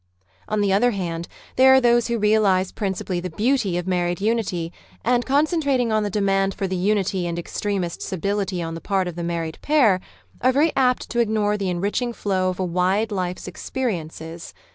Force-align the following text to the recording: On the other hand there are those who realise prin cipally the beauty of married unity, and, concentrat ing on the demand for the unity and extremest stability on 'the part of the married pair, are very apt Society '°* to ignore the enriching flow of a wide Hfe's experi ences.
On 0.49 0.61
the 0.61 0.73
other 0.73 0.89
hand 0.97 1.27
there 1.57 1.75
are 1.75 1.79
those 1.79 2.07
who 2.07 2.17
realise 2.17 2.71
prin 2.71 2.95
cipally 2.95 3.21
the 3.21 3.29
beauty 3.29 3.77
of 3.77 3.85
married 3.85 4.19
unity, 4.19 4.73
and, 5.05 5.27
concentrat 5.27 5.79
ing 5.79 5.91
on 5.91 6.01
the 6.01 6.09
demand 6.09 6.55
for 6.55 6.65
the 6.65 6.75
unity 6.75 7.27
and 7.27 7.37
extremest 7.37 8.01
stability 8.01 8.63
on 8.63 8.73
'the 8.73 8.81
part 8.81 9.07
of 9.07 9.15
the 9.15 9.21
married 9.23 9.59
pair, 9.61 9.99
are 10.41 10.51
very 10.51 10.71
apt 10.75 11.03
Society 11.03 11.07
'°* 11.07 11.07
to 11.09 11.19
ignore 11.19 11.55
the 11.55 11.69
enriching 11.69 12.13
flow 12.13 12.49
of 12.49 12.59
a 12.59 12.65
wide 12.65 13.09
Hfe's 13.09 13.47
experi 13.47 14.03
ences. 14.03 14.53